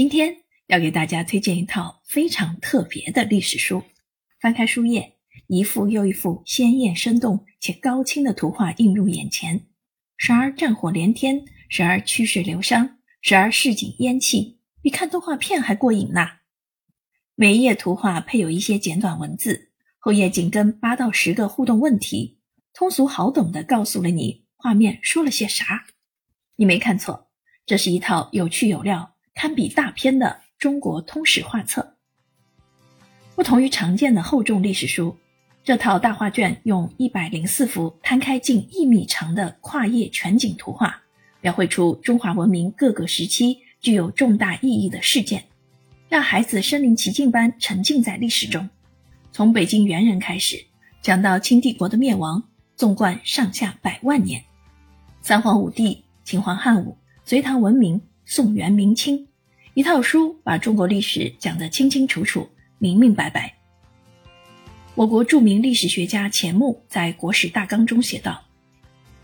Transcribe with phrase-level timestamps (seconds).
[0.00, 0.34] 今天
[0.66, 3.82] 要给大家推荐一套非常特别的历史书。
[4.40, 9.66] 翻开书页，一幅又一幅鲜艳生动且高清的图画映入眼前，
[10.16, 16.26] 时而战火连天，时而曲水流觞，时而市井烟气，比看动画片还过瘾呢。
[17.34, 22.38] 每一页图画配有一些简短文字，后页紧跟八到十个互动问题，
[22.72, 25.84] 通俗好懂的告诉了你画面说了些啥。
[26.56, 27.30] 你没看错，
[27.66, 29.16] 这是一套有趣有料。
[29.34, 31.96] 堪比大片的中国通史画册。
[33.34, 35.16] 不同于常见的厚重历史书，
[35.64, 41.00] 这套大画卷用一百零四幅摊开近一米长的跨页全景图画，
[41.40, 45.44] 描绘出中华文明各个时期具有重大意义的事件，
[46.08, 48.68] 让孩子身临其境般沉浸在历史中。
[49.32, 50.62] 从北京猿人开始，
[51.00, 52.42] 讲到清帝国的灭亡，
[52.76, 54.44] 纵贯上下百万年，
[55.22, 59.26] 三皇五帝、秦皇汉武、隋唐文明、宋元明清。
[59.74, 62.48] 一套书把中国历史讲得清清楚楚、
[62.78, 63.52] 明明白白。
[64.94, 68.40] 我国著名历史学家钱穆在《国史大纲》中写道：“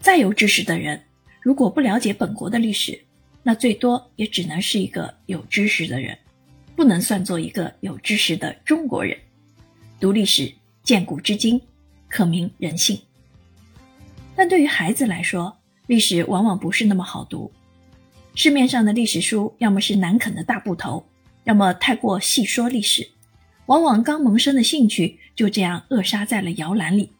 [0.03, 1.01] 再有知识的人，
[1.41, 3.01] 如果不了解本国的历史，
[3.45, 6.19] 那最多也只能是一个有知识的人，
[6.75, 9.17] 不能算作一个有知识的中国人。
[10.01, 10.53] 读历史，
[10.83, 11.61] 见古知今，
[12.09, 13.01] 可明人性。
[14.35, 17.53] 但对于孩子来说，历史往往不是那么好读。”
[18.39, 21.03] 市面上的历史书，要么是难啃的大部头，
[21.45, 23.09] 要么太过细说历史，
[23.65, 27.11] 往往刚萌生的兴趣就这样扼杀在了摇篮里。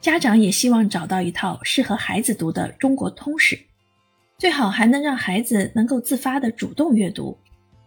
[0.00, 3.60] 家长也希望找到一套适合孩子读的中国通史，
[4.38, 7.36] 最好还能让孩子能够自发的主动阅读，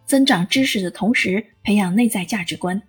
[0.06, 2.80] 增长知识的同时培养内在价值观。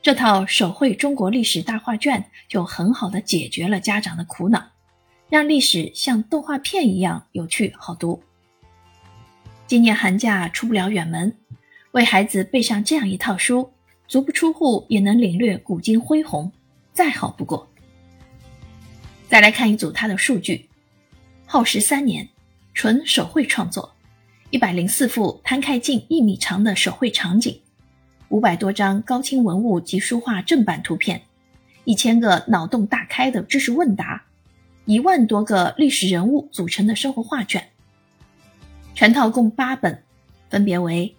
[0.00, 4.70] 这套手绘中国历史大画卷就很好的解决了家长的苦恼，
[5.28, 8.22] 让历史像动画片一样有趣好读。
[9.66, 11.34] 今年寒假出不了远门，
[11.92, 13.70] 为孩子备上这样一套书，
[14.06, 16.52] 足不出户也能领略古今恢宏，
[16.92, 17.66] 再好不过。
[19.26, 20.68] 再来看一组它的数据：
[21.46, 22.28] 耗时三年，
[22.74, 23.90] 纯手绘创作，
[24.50, 27.58] 一百零四幅摊开近一米长的手绘场景，
[28.28, 31.22] 五百多张高清文物及书画正版图片，
[31.84, 34.26] 一千个脑洞大开的知识问答，
[34.84, 37.70] 一万多个历史人物组成的生活画卷。
[38.94, 40.04] 全套共八本，
[40.48, 41.16] 分别为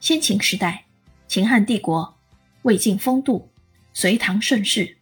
[0.00, 0.86] 先秦时代、
[1.28, 2.16] 秦汉帝国、
[2.62, 3.48] 魏晋风度、
[3.94, 4.96] 隋唐盛世、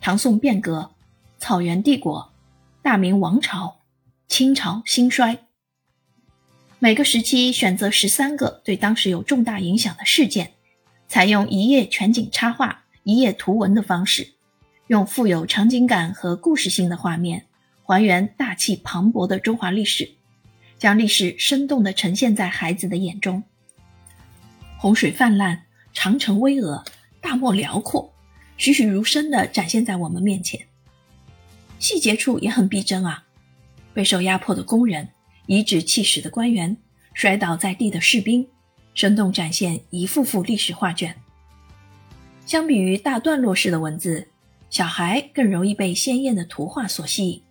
[0.00, 0.92] 唐宋变革、
[1.36, 2.32] 草原帝国、
[2.80, 3.78] 大明王朝、
[4.28, 5.40] 清朝兴衰。
[6.78, 10.52] 每个时期选择十三个对当时有重大影响的事件，
[11.08, 14.34] 采用一页全景插画、一页图文的方式，
[14.86, 17.46] 用富有场景感和故事性的画面，
[17.82, 20.14] 还原大气磅礴的中华历史。
[20.78, 23.42] 将历史生动地呈现在孩子的眼中，
[24.78, 25.62] 洪水泛滥，
[25.92, 26.84] 长城巍峨，
[27.20, 28.12] 大漠辽阔，
[28.58, 30.60] 栩栩如生地展现在我们面前。
[31.78, 33.24] 细节处也很逼真啊，
[33.92, 35.08] 备受压迫的工人，
[35.46, 36.76] 颐指气使的官员，
[37.12, 38.46] 摔倒在地的士兵，
[38.94, 41.14] 生动展现一幅幅历史画卷。
[42.46, 44.28] 相比于大段落式的文字，
[44.68, 47.42] 小孩更容易被鲜艳的图画所吸引。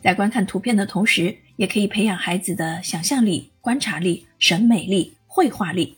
[0.00, 5.96] 在观看图片的同时，也可以培养孩子的想象力、观察力、审美力、绘画力，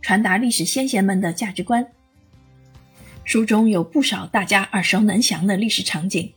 [0.00, 1.86] 传达历史先贤们的价值观。
[3.24, 6.32] 书中有不少大家耳熟能详的历史场景，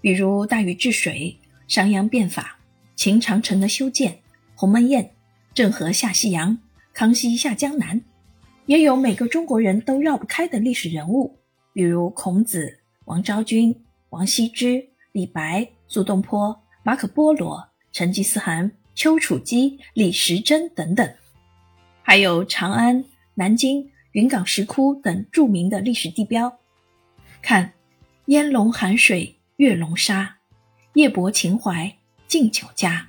[0.00, 1.36] 比如大禹治水、
[1.68, 2.58] 商鞅变法、
[2.96, 4.18] 秦长城的修建、
[4.54, 5.10] 鸿门宴、
[5.54, 6.58] 郑和下西洋、
[6.92, 8.00] 康熙下江南；
[8.66, 11.38] 也有每个中国人都绕不开的历史人物，
[11.72, 13.74] 比如孔子、王昭君、
[14.10, 17.68] 王羲之、李白、苏东坡、马可波罗。
[17.94, 21.14] 成吉思汗、丘处机、李时珍等等，
[22.02, 26.58] 还有长安、南京、云冈石窟等著名的历史地标。
[27.40, 27.72] 看，
[28.26, 30.38] 烟笼寒水月笼沙，
[30.94, 31.96] 夜泊秦淮
[32.26, 33.08] 近酒家。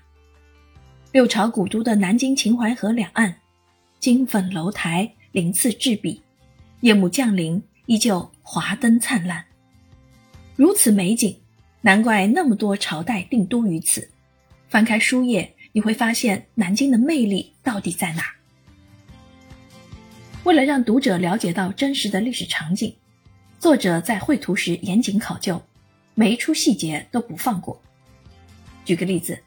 [1.11, 3.37] 六朝古都的南京秦淮河两岸，
[3.99, 6.21] 金粉楼台，鳞次栉比，
[6.81, 9.45] 夜幕降临，依旧华灯灿烂。
[10.55, 11.35] 如此美景，
[11.81, 14.11] 难怪那么多朝代定都于此。
[14.75, 18.23] 翻开书页，你会发现南京的魅力到底在哪？
[20.43, 22.93] 为了让读者了解到真实的历史场景，
[23.57, 25.63] 作者在绘图时严谨考究，
[26.13, 27.81] 每一处细节都不放过。
[28.83, 29.41] 举个例子，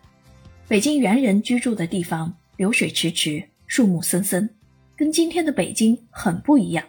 [0.66, 4.48] 北京猿人居住的地方流水池池，树木森森，
[4.96, 6.82] 跟今天的北京很不一样。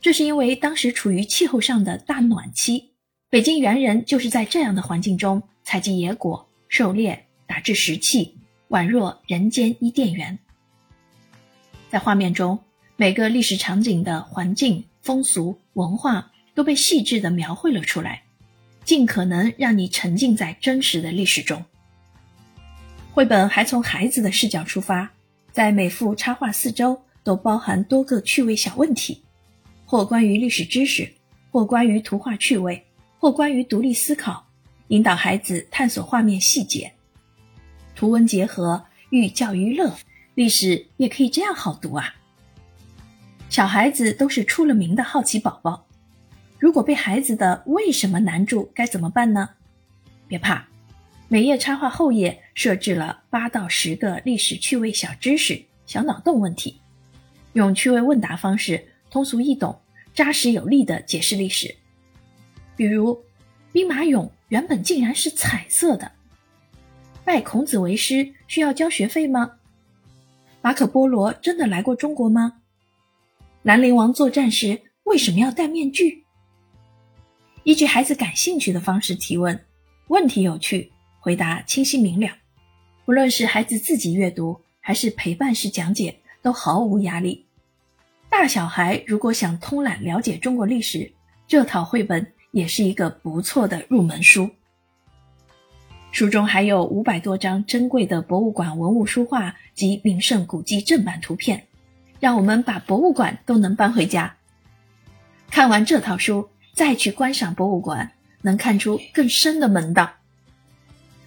[0.00, 2.94] 这是因为当时处于气候上的大暖期，
[3.30, 7.23] 北京猿人就是在这样的环境中采集野果、狩猎。
[7.46, 8.36] 打制石器，
[8.68, 10.38] 宛若人间伊甸园。
[11.90, 12.58] 在画面中，
[12.96, 18.22] 每个历史场景的环境、风俗、文化都被细致地描绘了出来，
[18.84, 21.64] 尽可能让你沉浸在真实的历史中。
[23.12, 25.08] 绘本还从孩子的视角出发，
[25.52, 29.22] 在每幅插画四周都包含多个趣味小问题，
[29.84, 31.08] 或关于历史知识，
[31.52, 32.84] 或关于图画趣味，
[33.20, 34.44] 或关于独立思考，
[34.88, 36.92] 引导孩子探索画面细节。
[37.94, 39.94] 图文结合，寓教于乐，
[40.34, 42.14] 历史也可以这样好读啊！
[43.48, 45.86] 小孩子都是出了名的好奇宝宝，
[46.58, 49.50] 如果被孩子的为什么难住，该怎么办呢？
[50.26, 50.66] 别怕。
[51.28, 56.80] 每页插画后页设置了八到十个历史趣味小知识、小脑洞问题，
[57.54, 59.80] 用趣味问答方式，通俗易懂、
[60.12, 61.74] 扎实有力地解释历史。
[62.76, 63.24] 比如，
[63.72, 66.12] 兵马俑原本竟然是彩色的。
[67.24, 69.52] 拜孔子为师需要交学费吗？
[70.60, 72.60] 马可波罗真的来过中国吗？
[73.62, 76.24] 兰陵王作战时为什么要戴面具？
[77.62, 79.58] 依据孩子感兴趣的方式提问，
[80.08, 80.92] 问题有趣。
[81.18, 82.28] 回答清晰明了，
[83.06, 87.46] 无论是孩子自己阅读还是陪伴式讲解，都毫无压力。
[88.28, 91.10] 大小孩如果想通览了解中国历史，
[91.48, 94.50] 这套绘本也是一个不错的入门书。
[96.14, 101.66] 书中还有五百多张珍贵的博物馆文物书画及名胜古迹正版图片，
[102.20, 104.32] 让我们把博物馆都能搬回家。
[105.50, 108.12] 看完这套书，再去观赏博物馆，
[108.42, 110.08] 能看出更深的门道。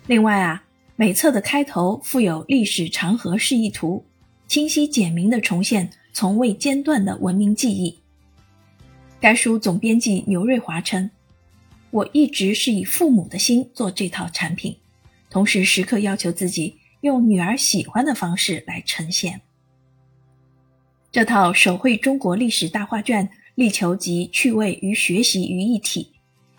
[0.05, 0.63] 另外啊，
[0.95, 4.05] 每册的开头附有历史长河示意图，
[4.47, 7.99] 清晰简明地重现从未间断的文明记忆。
[9.19, 11.11] 该书总编辑牛瑞华称
[11.97, 14.77] ：“我一直是以父母的心做这套产品，
[15.31, 19.41] 同时时刻要求自己用女儿喜欢的方式来呈现。”
[21.11, 26.11] 这套手绘中国历史大画卷，力求集趣味与学习于一体，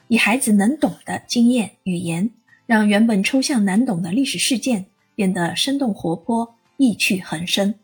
[0.08, 2.30] 以孩子能懂的经验语言。
[2.66, 7.74] 让原本抽象难懂的历史事件变得生动活泼、意趣横生，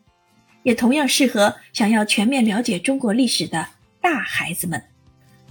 [0.61, 3.67] 也同样适合想要全面了解中国历史的
[4.01, 4.83] 大孩子们。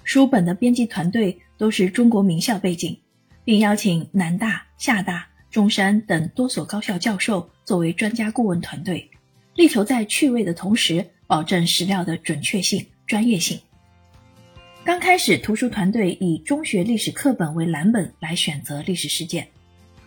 [0.05, 2.95] 书本的编辑团队都是中国名校背景，
[3.43, 9.11] 并邀请南大、厦大、中山等多所高校教授作为专家顾问团队，
[9.55, 13.59] 力求在趣味的同时保证史料的准确性、专业性。
[14.85, 19.49] 刚开始，图书团队以中学历史课本为蓝本来选择历史事件，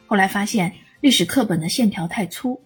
[0.06, 0.72] 后来发现
[1.02, 2.62] 历史课本的线条太粗。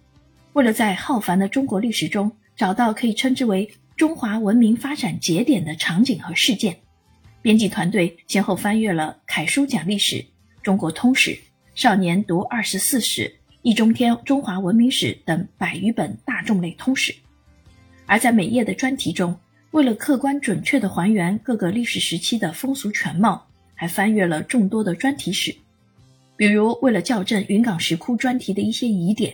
[0.52, 6.81] 为了在浩繁的中国历史中找到可以称之为中华文明发展节点的场景和事件，
[7.42, 10.16] 编辑团队先后翻阅了《楷书讲历史》
[10.62, 11.32] 《中国通史》
[11.74, 13.24] 《少年读二十四史》
[13.64, 17.16] 《易中天中华文明史》等百余本大众类通史，
[18.06, 19.36] 而在每页的专题中。
[19.72, 25.56] 为了客观准确地还原各个历史时期的风俗全貌，还翻阅了众多的专题史。
[26.36, 29.34] 比如，为了校正云冈石窟专题的一些疑点，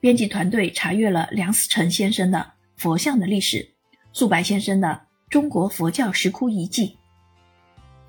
[0.00, 2.38] 编辑团队查阅了梁思成先生的
[2.76, 3.58] 《佛像的历史》，
[4.12, 4.88] 素白先生的
[5.28, 6.86] 《中国佛教石窟遗迹》，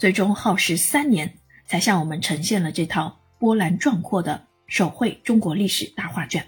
[0.04, 1.34] 最终耗时三年，
[1.66, 6.46] 才向我们呈现了这套波澜壮阔的手绘中国历史大画卷，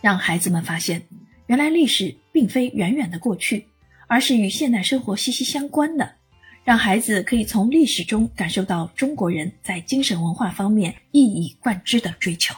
[0.00, 1.00] 让孩子们发现，
[1.46, 3.68] 原来历史并非远远的过去。
[4.08, 6.12] 而是与现代生活息息相关的，
[6.64, 12.52] 让孩子可以从历史中感受到中国人在精神文化方面一以贯之的追求。